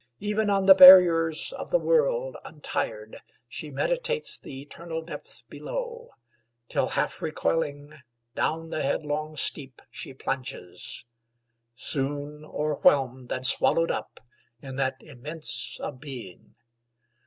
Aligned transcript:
Even 0.17 0.49
on 0.49 0.65
the 0.65 0.73
barriers 0.73 1.53
of 1.53 1.69
the 1.69 1.77
world, 1.77 2.35
untired 2.43 3.19
She 3.47 3.69
meditates 3.69 4.39
the 4.39 4.59
eternal 4.63 5.03
depth 5.03 5.43
below; 5.47 6.09
Till 6.69 6.87
half 6.87 7.21
recoiling, 7.21 7.93
down 8.33 8.71
the 8.71 8.81
headlong 8.81 9.37
steep 9.37 9.79
She 9.91 10.15
plunges; 10.15 11.05
soon 11.75 12.43
o'erwhelmed 12.43 13.31
and 13.31 13.45
swallowed 13.45 13.91
up 13.91 14.19
In 14.59 14.75
that 14.77 14.95
immense 15.03 15.77
of 15.79 15.99
being. 15.99 16.55